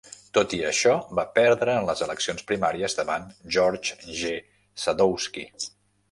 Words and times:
Tot 0.35 0.53
i 0.59 0.59
això, 0.67 0.93
va 1.17 1.25
perdre 1.33 1.75
en 1.81 1.85
les 1.89 1.99
eleccions 2.05 2.45
primàries 2.51 2.95
davant 3.01 3.27
de 3.33 3.53
George 3.57 3.99
G. 4.21 4.31
Sadowski. 4.85 5.45